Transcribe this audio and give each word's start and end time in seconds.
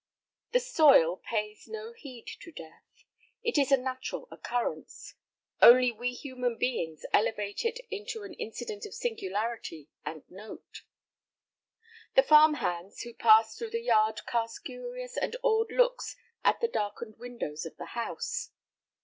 The 0.51 0.59
soil 0.59 1.17
pays 1.17 1.67
no 1.67 1.93
heed 1.93 2.25
to 2.39 2.51
death; 2.51 3.03
it 3.43 3.55
is 3.55 3.71
a 3.71 3.77
natural 3.77 4.27
occurrence; 4.31 5.13
only 5.61 5.91
we 5.91 6.11
human 6.11 6.57
beings 6.57 7.05
elevate 7.13 7.63
it 7.63 7.79
into 7.91 8.23
an 8.23 8.33
incident 8.33 8.87
of 8.87 8.95
singularity 8.95 9.89
and 10.03 10.23
note. 10.27 10.81
The 12.15 12.23
farm 12.23 12.55
hands 12.55 13.01
who 13.03 13.13
passed 13.13 13.59
through 13.59 13.69
the 13.69 13.83
yard 13.83 14.21
cast 14.25 14.63
curious 14.63 15.17
and 15.17 15.35
awed 15.43 15.71
looks 15.71 16.15
at 16.43 16.61
the 16.61 16.67
darkened 16.67 17.19
windows 17.19 17.67
of 17.67 17.77
the 17.77 17.85
house. 17.93 18.49